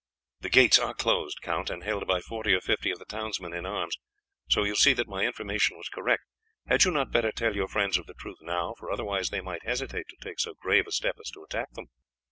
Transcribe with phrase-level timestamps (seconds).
[0.39, 3.67] "The gates are closed, Count, and held by forty or fifty of the townsmen in
[3.67, 3.97] arms,
[4.49, 6.23] so you see that my information was correct.
[6.65, 9.63] Had you not better tell your friends of the truth now, for otherwise they might
[9.63, 11.85] hesitate to take so grave a step as to attack them?"